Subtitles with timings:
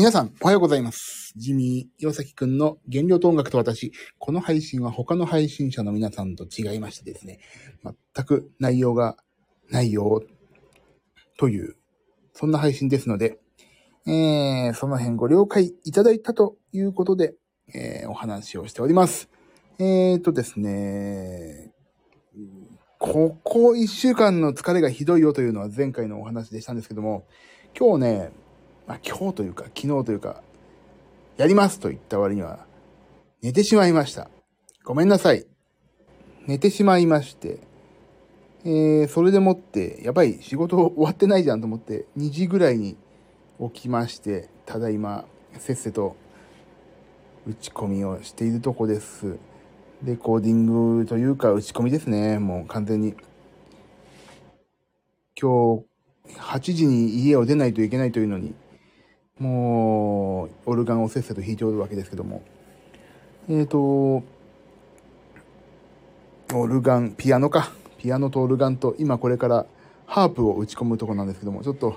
[0.00, 1.34] 皆さん、おはようございます。
[1.36, 3.92] ジミー、岩崎くんの原料と音楽と私。
[4.18, 7.38] この配信は他の配信者の皆さんと違いましてですね、
[8.14, 9.18] 全く内容が
[9.68, 10.22] ないよ、
[11.36, 11.76] という、
[12.32, 13.40] そんな配信ですので、
[14.06, 17.34] えー、その辺ご了解いただいたということで、
[17.74, 19.28] えー、お話をしております。
[19.78, 21.74] えーとですね、
[22.98, 27.26] ここ一週間の疲れがひどいよというのは前回のお話でしたんですけども、
[27.78, 28.32] 今日ね、
[28.90, 30.42] まあ今日というか昨日というか、
[31.36, 32.66] やりますと言った割には、
[33.40, 34.28] 寝てしまいました。
[34.82, 35.46] ごめんなさい。
[36.48, 37.60] 寝てしまいまして、
[38.64, 42.96] えー、それでもって、やばい、仕事終わってないじゃんと思って、2時ぐらいに
[43.60, 45.24] 起きまして、ただいま、
[45.56, 46.16] せっせと
[47.46, 49.38] 打ち込みをしているとこです。
[50.02, 52.40] レコーディングというか打ち込みですね。
[52.40, 53.14] もう完全に。
[55.40, 55.84] 今日、
[56.40, 58.52] 8時に家を出ないといけないというのに、
[59.40, 62.42] もう、オルガンをせっせと弾いておるわけですけども。
[63.48, 64.22] えっ、と、オ
[66.66, 67.72] ルガン、ピアノか。
[67.96, 69.66] ピアノとオルガンと、今これから
[70.04, 71.96] ハープを打ち込むとこなんですけども、ちょっと、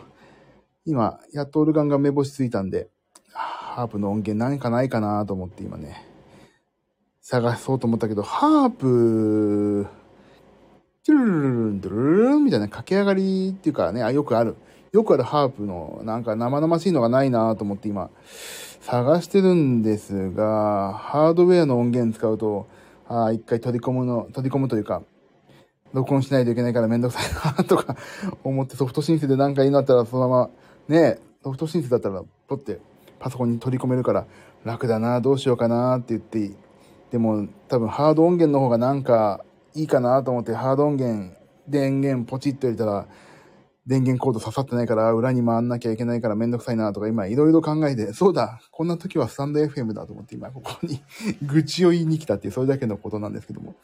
[0.86, 2.90] 今、やっとオルガンが目星ついたんで、
[3.34, 6.08] ハープの音源何かないかなと思って今ね、
[7.20, 9.88] 探そうと思ったけど、ハープ、
[11.04, 14.56] チュルルルルンドゥルルルンみたいな駆け上がりっていうかね、あ、よくある。
[14.94, 18.12] よくあるハープのなんか生々しいのがないなと思って今、
[18.80, 22.68] 探してるんですが、ハードウェアの音源使うと、
[23.08, 25.02] ああ一回取り込むの、取り込むというか、
[25.94, 27.98] 録音しないといけないからめんどくさいなとか
[28.44, 30.52] 思ってソフトシンセでなんかいいのあったらそのま
[30.88, 32.80] ま、ねソフトシンセだったらポって
[33.20, 34.28] パソコンに取り込めるから
[34.64, 36.56] 楽だな、どうしようかなって言って、
[37.10, 41.36] でも多分ハード音源の方がなんかいいかなと思ってハード音源、
[41.68, 43.08] 電源ポチッと入れたら
[43.86, 51.02] 電源コード刺さってないから裏に回んなきゃいけないからめんどくさいなとか今いろいろ考えて、そうだ、こんな時はスタンド FM だと思って今ここに
[51.46, 53.76] 愚痴を言いに来たっていうそれだけのことなんですけども。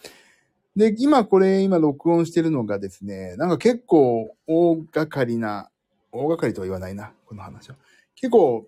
[0.76, 5.70] で、今これ今録音してるのがですね、なんか結構大掛かりな、
[6.12, 7.76] 大掛かりとは言わないな、この話は。
[8.16, 8.66] 結構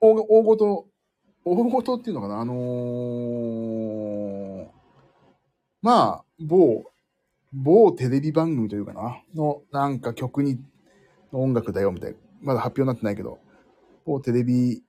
[0.00, 0.86] 大大ごと、
[1.44, 4.66] 大ごとっていうのかなあのー、
[5.80, 6.84] まあ、某、
[7.56, 10.60] 某テレビ番組というかなの、なんか曲に、
[11.32, 12.16] の音楽だよみたいな。
[12.42, 13.38] まだ発表になってないけど、
[14.04, 14.82] 某テレビ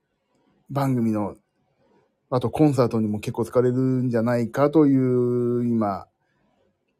[0.69, 1.35] 番組の、
[2.29, 6.07] あとコンサートにも結構使われるんじゃないかという、今、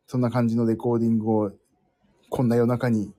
[0.08, 1.52] そんな感じのレコーディングを、
[2.30, 3.14] こんな夜中に、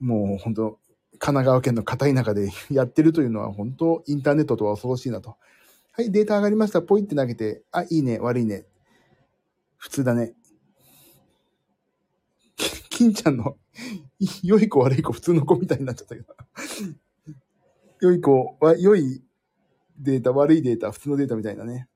[0.00, 0.78] もう本当
[1.18, 5.36] 神奈川県の片田舎で やってるというのは本当インターネットとは恐ろしいなと。
[5.92, 6.82] はい、データ上がりました。
[6.82, 8.66] ポイって投げて、あ、いいね、悪いね。
[9.78, 10.34] 普通だね。
[12.96, 13.58] 金ちゃんの、
[14.42, 16.34] 良い子悪い子普通の子みたいになっちゃったけど。
[18.00, 19.22] 良い子は、良い
[19.98, 21.88] データ、悪いデータ、普通のデータみたいなね。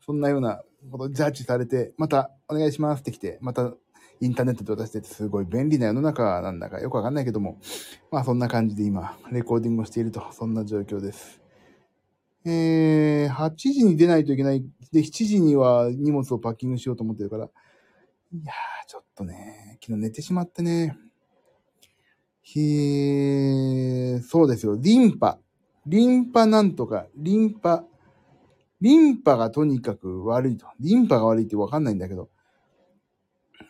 [0.00, 0.62] そんなような
[0.92, 3.74] ことジャッジされて、またお願いしますって来て、また
[4.20, 7.58] インターネットで渡しててすごい便利な世の中なんだかよくわかんないけども、
[8.12, 11.40] まあそんな感じで今、レコーディングをしていると、そんな状況です。
[12.44, 14.64] えー、8時に出ないといけない。
[14.92, 17.50] で、7時には荷物をパッキングしようと思ってるから、
[18.34, 20.96] いやー、ちょっとね、昨日寝てしまってね。
[22.56, 25.38] へー、そうですよ、リンパ。
[25.86, 27.84] リンパなんとか、リンパ、
[28.80, 30.66] リンパがとにかく悪いと。
[30.80, 32.30] リンパが悪いってわかんないんだけど、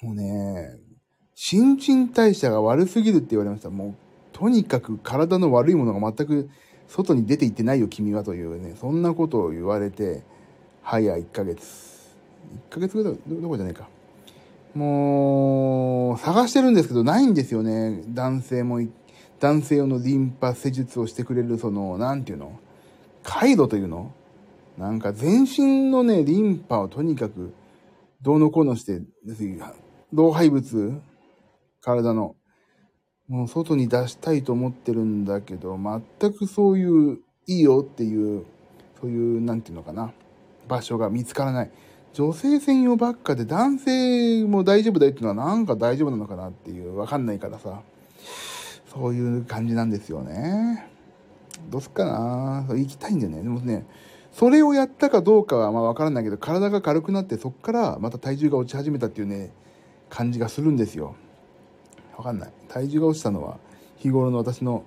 [0.01, 0.79] もうね、
[1.35, 3.71] 新陳代謝が悪すぎるって言われました。
[3.71, 3.95] もう、
[4.33, 6.51] とにかく体の悪いものが全く
[6.87, 10.23] 外に出ていってないよ、君はというね、そんなことを言われて、
[10.83, 12.17] 早1ヶ月。
[12.71, 13.89] 1ヶ月ぐらい、どどこじゃないか。
[14.75, 18.03] もう、探してるんですけど、ないんですよね。
[18.09, 18.81] 男性も、
[19.39, 22.59] 男性用のリンパ施術をしてくれる、その、なんていうの？
[23.23, 24.13] 回路というの？
[24.79, 27.53] なんか全身のね、リンパをとにかく、
[28.23, 29.03] どうのこうのして、
[30.13, 31.01] 老廃物？
[31.83, 32.37] 体の。
[33.29, 35.79] もう外に出したいと思ってるんだけど、
[36.19, 38.45] 全くそういう、いいよっていう、
[39.01, 40.13] そういう、なんていうのかな？
[40.69, 41.71] 場所が見つからない。
[42.13, 47.81] 女性専用ばっかで男性も大丈夫だよっていうのはなんか大丈夫なのかなっていう、わかんないからさ。
[48.93, 50.87] そういう感じなんですよね。
[51.71, 53.43] どうすっかな行きたいんだよね。
[53.43, 53.87] でもね、
[54.33, 59.51] それをやったかどうかはまあわからないけど、体が軽くなってそっからまた体重が落ち始めたっていうね、
[60.11, 61.15] 感じがするんですよ。
[62.19, 62.53] わかんない。
[62.69, 63.57] 体重が落ちたのは
[63.97, 64.85] 日頃の私の、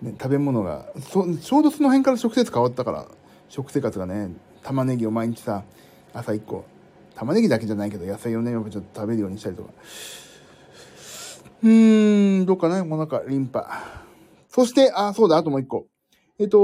[0.00, 3.06] ね、食べ物がそ、ちょうどその辺から食生活変わったから、
[3.48, 4.30] 食生活がね、
[4.62, 5.64] 玉ねぎを毎日さ、
[6.14, 6.64] 朝1個、
[7.14, 9.70] 玉ねぎだけじゃないけど野菜をねよく、ちょっと食べるようにしたりとか。
[11.62, 13.84] うーん、どうかなもうなんか、リンパ。
[14.48, 15.86] そして、あ、そうだ、あともう一個。
[16.38, 16.58] えっと、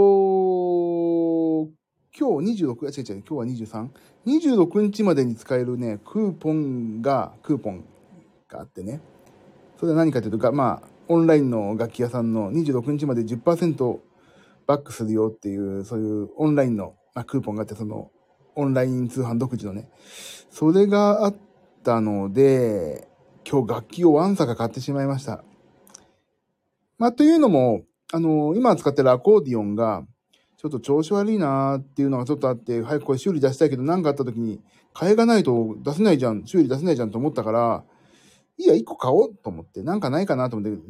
[2.19, 3.91] 今日26、あ、違う違う、今日は
[4.27, 7.85] 23?26 日までに使えるね、クーポンが、クーポン
[8.49, 9.01] があってね。
[9.79, 14.01] それは何かというと、まあ、オンラインの楽器屋さんの26日まで10%
[14.67, 18.11] バックするよっていう、そういうオンラインの、まあ、クーポンがあって、その、
[18.59, 19.89] オンライン通販独自のね。
[20.51, 21.37] それがあっ
[21.85, 23.09] たので、
[23.49, 25.45] 今日楽器をワンサカ買ってしまいました。
[26.99, 27.83] まあ、というのも、
[28.13, 30.05] あの、今使ってるアコーディオンが、
[30.57, 34.61] ちょっと調子悪いなーっていうのがちょっとあって、早くこれ修理出したいけど何かあった時に、
[34.93, 37.85] 替えがないと出せないじゃん、修理出せないじゃんと思ったから、
[38.57, 40.83] いや、一個買おうと思って、なんかないかなと思って、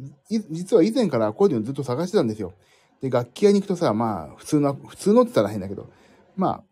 [0.49, 2.53] 実は以前からアコーディオンずっと探してたんですよ。
[2.99, 5.91] で、楽器屋に行くとさ、まあ、普通の、普通のって言ったら変だけど、
[6.35, 6.63] まあ、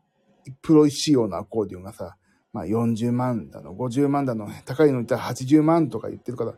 [0.61, 2.17] プロ仕様のアコーディオンがさ、
[2.53, 6.53] まあ40万だの、50万だの、高いの言ったら80万とか言ってるから、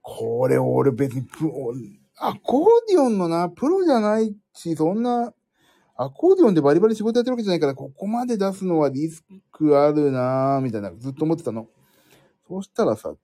[0.00, 1.74] これ俺別にプロ、
[2.18, 5.32] アコーディオンのな、プロじゃないし、そんな、
[5.96, 11.68] アコーディオンでバリバリ仕事やってるわけじゃないから、ここまで出すのはリスクあるなぁ、みたいな、ずっと思ってたの。
[12.48, 13.14] そうしたらさ、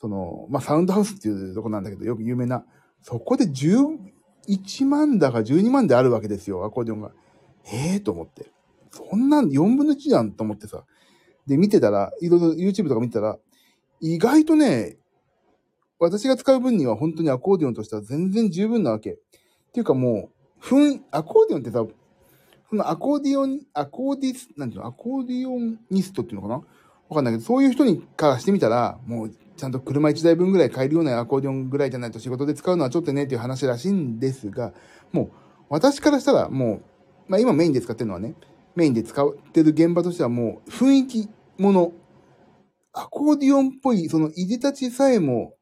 [0.00, 2.64] その、まあ、サウンドハウスっていうとこなんだけど、よく有名な、
[3.02, 7.12] そこで11万だか12万であるわけですよ、アコーディオンが。
[7.72, 8.50] ええー、と思って。
[8.96, 10.84] そんなん4分の1じゃんと思ってさ。
[11.46, 13.38] で、見てたら、いろいろ YouTube とか見てたら、
[14.00, 14.96] 意外とね、
[15.98, 19.12] 私が使う分には本当にアコーディオンとしては全然十分なわけ。
[19.12, 19.16] っ
[19.72, 21.84] ていうかもう、ふん、アコーディオンってさ、
[22.68, 26.54] そのアコーディオン、アコーディス、なんていうの、アコーディオンニストっていうのかな？
[27.08, 34.74] わかんないけど、そういう人にからしてみたら、もうちゃんと車1台分ぐらい買えるようなアコーディオンぐらいじゃないと仕事で使うのはちょっとねっていう話らしいんですが、
[35.12, 35.30] もう
[35.68, 36.82] 私からしたらもう、
[37.28, 38.34] まあ今メインで使ってるのはね、
[38.76, 41.28] メインで使ってる現場としてはもう雰囲気
[41.58, 41.92] もの、
[42.92, 45.54] アコーディオンっぽい、そのいでたちさえも、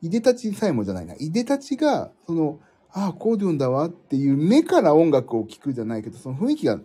[0.00, 2.58] いでたちさえもじゃないな、いでたちが、その、
[2.92, 6.82] ああ、アコーディオンだわっていう目から音楽を聴くじゃないけど、その雰囲気がやっ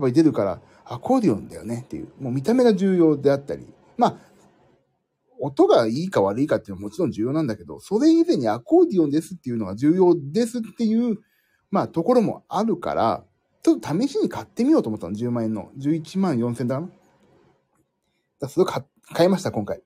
[0.00, 3.66] ぱり出るから、アコーディオンだよねっていう、もう見た目が重要であったり、
[3.96, 4.16] まあ、
[5.40, 11.18] 音がいいか悪いかっていうのはもちろん重要なんだけど、それ以前にアコーディオンですっていうのが重要ですっていう、
[11.70, 13.24] まあ、ところもあるから、
[13.64, 15.70] ちょっと試しに買ってみようと思ったの、10万円の。
[15.78, 16.88] 11万4千だな。
[18.38, 18.84] だそれを買
[19.14, 19.82] 買いました、今回。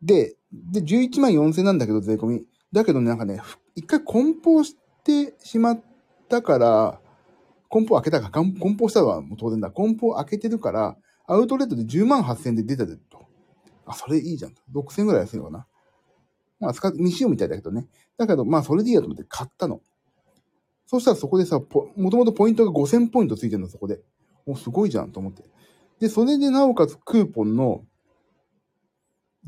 [0.00, 2.46] で、で、11万4千なんだけど、税込み。
[2.72, 3.40] だけどね、なんかね、
[3.74, 5.82] 一回梱包してしまっ
[6.28, 7.00] たから、
[7.68, 9.72] 梱包開けたか、梱包したのはもう当然だ。
[9.72, 10.96] 梱包開けてるから、
[11.26, 13.26] アウトレットで10万8千で出たでと。
[13.86, 14.54] あ、それいいじゃん。
[14.72, 15.66] 6千ぐらい安いのかな。
[16.60, 17.88] まあ、使未使用みたいだけどね。
[18.16, 19.80] だけど、まあ、それでいいやと思って買ったの。
[20.86, 21.60] そしたらそこでさ、
[21.96, 24.00] もともとポイントが5000ポイントついてるの、そこで。
[24.46, 25.44] お、すごいじゃんと思って。
[25.98, 27.84] で、それでなおかつクーポンの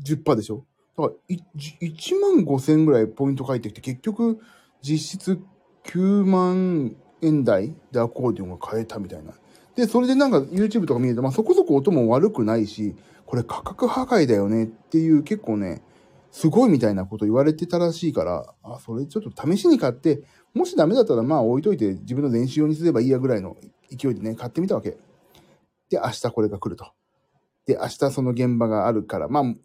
[0.03, 0.65] 10%でしょ？
[0.97, 4.39] だから、1万5000ぐらいポイント返ってきて、結局、
[4.81, 5.39] 実質
[5.85, 9.33] 9万円台でアコーディオンが買えたみたいな。
[9.75, 12.95] で、それでなんか YouTube とか見ると、まあそこそこ音も悪くないし、
[13.27, 15.83] これ価格破壊だよねっていう結構ね、
[16.31, 20.23] すごいみたいなこと言われてたらしいから、あ、それちょっと試しに買って、
[20.57, 23.55] もしダメだったらまあ置いといて自分の練習用にすればいいやぐらいの
[23.89, 24.97] 勢いでね、買ってみたわけ。
[25.89, 26.91] で、明日これが来ると。
[27.65, 29.55] で、明日その現場があるから、まあ、明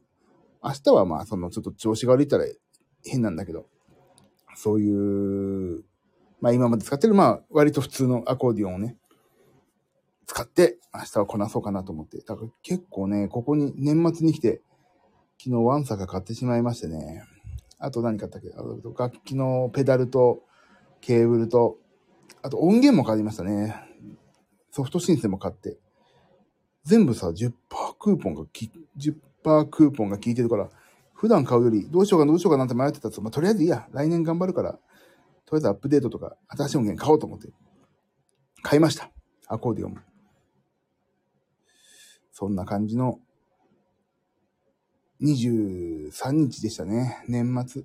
[0.84, 2.44] 日はまあ、そのちょっと調子が悪いったら
[3.04, 3.66] 変なんだけど、
[4.54, 5.84] そういう、
[6.40, 8.96] まあ今まで使ってる、まあ割と普通のアコーディオンをね、
[10.26, 12.18] 使って明日はこなそうかなと思って。
[12.18, 14.62] だから結構ね、ここに年末に来て、
[15.38, 17.24] 昨日ワンサカ買ってしまいましてね。
[17.78, 18.50] あと何買ったっけ？
[18.50, 20.44] あと楽器のペダルと
[21.02, 21.78] ケーブルと、
[22.42, 23.74] あと音源も買いましたね。
[24.70, 25.76] ソフトシンセも買って。
[26.84, 27.52] 全部さ、10%
[27.98, 30.70] クーポンがき、10%クーポンが効いてるから、
[31.12, 33.88] 普段買うよりどうしようかどうしようかなって迷ってたやつ、まあ、とりあえずいいや。
[33.92, 34.82] 来年頑張るから、とり
[35.54, 37.52] あえずアップデートとか、新しい音源買おうと思って、
[38.62, 39.10] 買いました。
[39.48, 39.96] アコーディオン。
[42.30, 43.18] そんな感じの、
[45.20, 47.24] 23日でしたね。
[47.28, 47.84] 年末。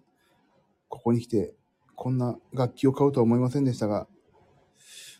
[0.88, 1.57] ここに来て、
[1.98, 4.08] こんな楽器を買うとは思いませんでしたが、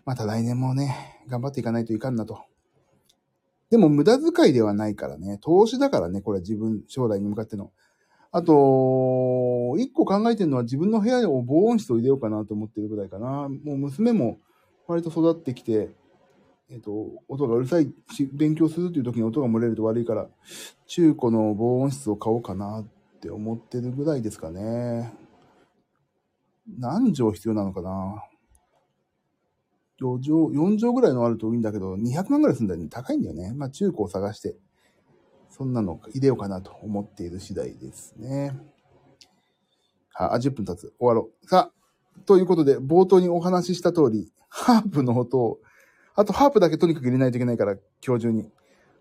[0.06, 2.46] また来年もね、頑張っていかないといかんなと。
[3.72, 5.40] でも無駄遣いではないからね。
[5.42, 7.72] 投資だからね、これは自分、将来に向かっての。
[8.32, 13.50] あと、一個考えてるのは自分の部屋を防音室を入れようかなと思ってるぐらいかな。
[13.50, 14.38] もう娘も
[14.86, 15.90] 割と育ってきて、
[16.70, 16.92] えっ、と、
[17.28, 20.28] 音がうるさいし、勉強するという時に音が漏れると悪いから、
[20.86, 22.86] 中古の防音室を買おうかなっ
[23.20, 25.12] て思ってるぐらいですかね。
[26.68, 28.24] 何畳必要なのかな
[30.02, 32.88] ？4畳、4畳ぐらいのあるといいんだけど、200万ぐらいするんだよね。
[32.90, 33.54] 高いんだよね。
[33.54, 34.56] まあ中古を探して、
[35.50, 38.56] そんなの入れようかなと思っている次第ですね。
[40.14, 40.94] はあ、10分経つ。
[41.00, 41.48] 終わろう。
[41.48, 45.60] さあ、ということで、冒頭にお話しした通り、ハープの音を、
[46.16, 48.52] あとハープだけとにかく入れないといけないから、今日中に。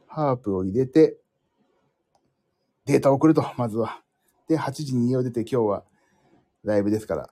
[0.06, 1.18] ハープを入れて、
[2.86, 4.02] データを送ると、まずは。
[4.48, 5.84] で、8時に家を出て今日は
[6.64, 7.30] ライブですから。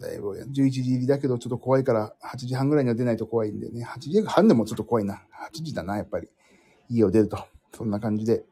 [0.00, 3.84] ライブを11時入りだけどちょっと怖いから、8時半ぐらいには出ないと怖いんでね。
[3.84, 5.22] 8時半でもちょっと怖いな。
[5.52, 6.28] 8時だな、やっぱり。
[6.88, 7.38] 家を出ると。
[7.72, 8.44] そんな感じで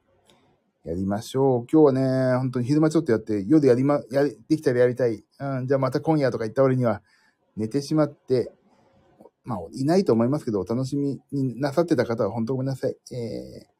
[0.84, 1.66] やりましょう。
[1.70, 5.24] 今日はね、本当に昼間ちょっとやって、夜でやりま、や、できたらやりたい。
[5.38, 7.02] うん、じゃあまた今夜とか言った俺には、
[7.56, 8.52] 寝てしまって、
[9.44, 12.96] まあ、いないと思いますけど、お楽しみになさってた方は本当ごめんなさい。
[13.12, 13.72] えー、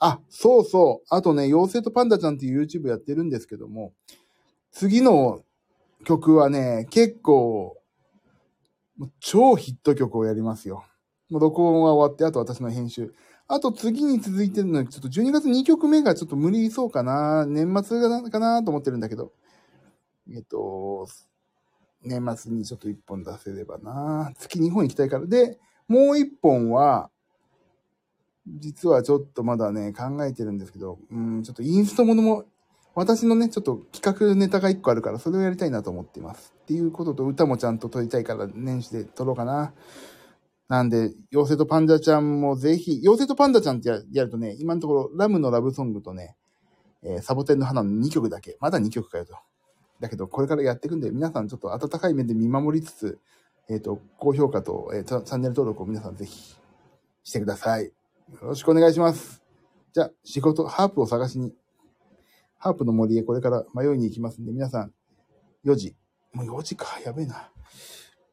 [0.00, 1.06] あ、そうそう。
[1.08, 3.92] あとね、妖精とパンダちゃんっていう YouTube やってるんですけども、
[4.72, 5.42] 次の
[6.04, 7.76] 曲はね、結構、
[9.20, 10.84] 超ヒット曲をやりますよ。
[11.30, 13.14] もう録音は終わって、あと私の編集。
[13.48, 17.46] あと次に続いてるのは、ちょっと12月2曲目がちょっと無理そうかな。
[17.46, 19.32] 年末かなと思ってるんだけど。
[20.32, 21.08] えっと、
[22.02, 24.32] 年末にちょっと1本出せればな。
[24.38, 25.26] 月2本行きたいから。
[25.26, 27.10] で、もう1本は、
[28.46, 32.44] 実はちょっとまだね、考えてるんですけど、うん、ちょっとインストものも、
[32.94, 36.54] 私のね、ちょっと企画ネタが1個あるから、それをやりたいなと思っています。
[36.62, 39.72] っていうことと、歌もちゃんと撮りたいから、年始で撮ろうかな。
[40.68, 46.36] なんで、妖精とパンダちゃんもぜひ、妖精とパンダちゃんってやるとね、今のところ、ラムのラブソングとね、
[47.02, 48.56] えー、サボテンの花の2曲だけ。
[48.60, 49.34] まだ2曲かよと。
[50.00, 53.18] だけど、これからやっていくんで、皆さんちょっと温かい目で見守りつつ、
[53.68, 56.56] えっ、ー、と、高評価と、えー、チャンネル登録を皆さんぜひ
[57.24, 57.86] してください。
[57.86, 57.92] よ
[58.42, 59.42] ろしくお願いします。
[59.92, 61.52] じゃあ、仕事、ハープを探しに、
[62.62, 64.92] ハープの森へこれから迷いに行きますんで、皆さん、
[65.64, 65.96] 4時。
[66.34, 67.00] もう4時か。
[67.00, 67.50] やべえな。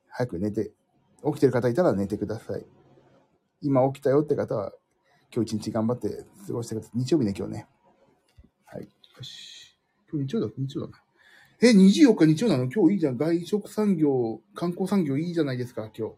[0.09, 0.73] 早く寝て、
[1.25, 2.65] 起きてる方いたら寝てください。
[3.61, 4.73] 今起きたよって方は、
[5.33, 6.99] 今日一日頑張って過ごしてください。
[6.99, 7.67] 日曜日ね、今日ね。
[8.65, 8.83] はい。
[8.83, 8.89] よ
[9.23, 9.77] し。
[10.11, 11.03] 今日日曜だ、日曜だな。
[11.61, 12.69] え、24日日曜なの？
[12.69, 13.17] 今日いいじゃん。
[13.17, 16.09] 外食産業、観光産業いいじゃないですか、今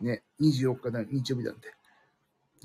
[0.00, 0.04] 日。
[0.04, 0.22] ね。
[0.42, 1.68] 24日だ、日曜日なんで。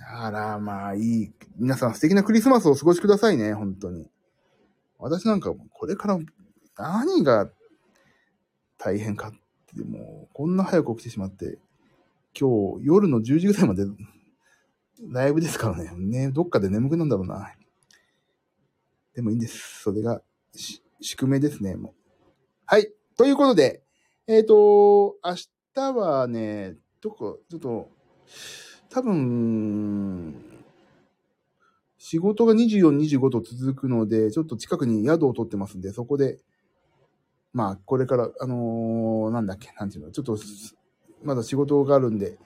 [0.05, 1.33] あら、まあいい。
[1.55, 4.11] 皆さん素敵なクリスマスをお過ごしくださいね、本当に。
[5.01, 6.19] 私なんかこれから
[6.77, 7.49] 何が
[8.77, 9.31] 大変かっ
[9.75, 11.57] て、もう、こんな早く起きてしまって、
[12.39, 13.83] 今日夜の10時ぐらいまで
[15.09, 15.91] ライブですからね。
[15.97, 17.53] ね、どっかで眠くなんだろうな。
[19.13, 19.81] でもいいんです。
[19.81, 20.21] それが、
[21.01, 21.93] 宿命ですね、もう。
[22.65, 22.91] はい。
[23.17, 23.83] ということで、
[24.27, 25.35] えっ、ー、と、明
[25.73, 27.89] 日はね、どこ、ちょっと、
[28.89, 30.50] 多分、
[32.03, 36.39] 仕事が24、25と続くので、ちょっと近くに宿を取ってますんで、そこで、
[37.53, 40.35] まあ、これから、あのー、なんだっけ、なんていうの、ちょっと、
[41.23, 42.39] まだ仕事があるんで、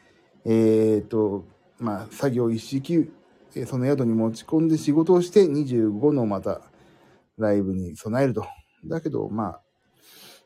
[0.44, 1.46] えっ、と、
[1.80, 3.10] まあ、作業一式、
[3.66, 6.60] その宿に持ち込んで仕事をして25のまた
[7.38, 8.46] ライブに備えると。
[8.84, 9.62] だけど、まあ、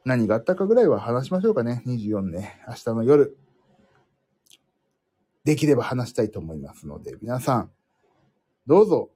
[0.05, 1.81] 何があったかぐらいは話しましょうかね。
[1.87, 2.61] 24ね。
[2.67, 3.35] 明日の夜。
[5.45, 7.71] できれば話したいと思いますので、皆さん、
[8.69, 9.09] どうぞ、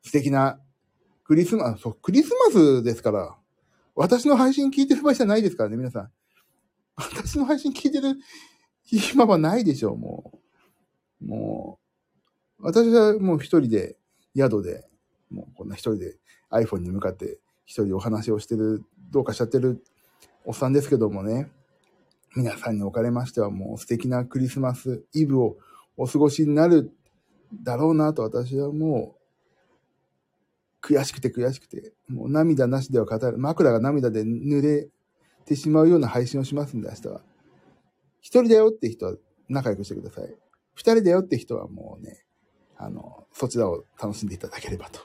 [0.00, 0.58] 素敵な
[1.24, 3.36] クリスマス、そう、クリスマスですから、
[3.94, 6.10] 私の配信聞いてる場合じゃないですからね、皆さん。
[6.96, 8.16] 私の配信聞いてる
[8.82, 10.32] 暇はないでしょう、も
[11.20, 11.26] う。
[11.26, 11.78] も
[12.58, 13.98] う、私はもう一人で、
[14.34, 14.88] 宿で、
[15.30, 16.16] もうこんな一人で
[16.50, 19.84] iPhone に向かって一人お話をしてる、どうかしちゃってる
[20.46, 21.50] おっさんですけどもね、
[22.34, 25.58] 皆さんにおかれましてはもう素敵なクリスマスイブを
[25.98, 26.95] お過ごしになる
[27.54, 29.26] だろうなと私はもう
[30.86, 34.88] 悔しくて悔しくて、もう涙なしでは語る、枕が涙で濡れ
[35.44, 37.20] てしまうような配信をしますんで、明日は。
[38.20, 39.14] 一人だよって人は
[39.48, 40.34] 仲良くしてください。
[40.74, 42.24] 二人だよって人はもうね、
[42.76, 45.00] あの、そちらを楽しんでいただければと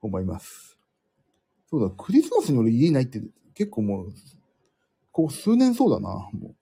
[0.00, 0.78] 思います。
[1.70, 3.22] そうだ、クリスマスに俺家ないって
[3.54, 4.12] 結構もう、
[5.12, 6.54] ここ数年そうだな、もう。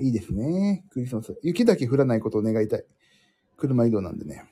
[0.00, 0.84] いいですね。
[0.90, 1.38] クリスマス。
[1.42, 2.84] 雪だけ降らないことを願いたい。
[3.56, 4.44] 車移動なんでね。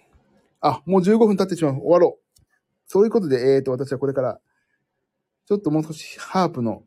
[0.60, 1.74] あ、もう15分経ってしまう。
[1.74, 2.40] 終わろう。
[2.86, 4.40] そういうことで、えーと、私はこれから、
[5.46, 6.84] ちょっともう少しハープの、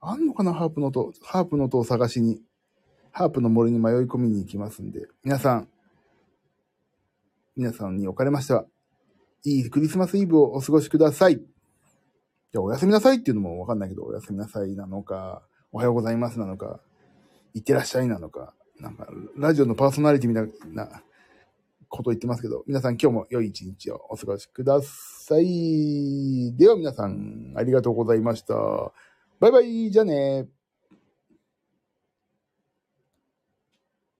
[0.00, 0.54] あんのかな？
[0.54, 2.42] ハープの音、ハープの音を探しに、
[3.12, 5.68] ハープの森に迷い込みに行きますんで、皆さん、
[7.56, 8.64] 皆さんにおかれましては、
[9.44, 11.36] いいクリスマスイブをお過ごしください。
[11.36, 16.80] じゃあ、おやすみなさいっていうのもわかんないけど、おやすみなさいなのか、おはようございますなのか、
[17.54, 21.02] いってらっしゃいなのか、なんか、ラジオのパーソナリティみたいな
[21.88, 26.54] こと言ってますけど、皆さん今日も良い一日をお過ごしください。
[26.56, 28.54] では皆さん、ありがとうございました。
[29.40, 30.48] バイバイ、じゃあね